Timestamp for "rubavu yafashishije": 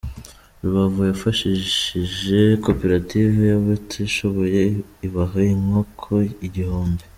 0.61-2.39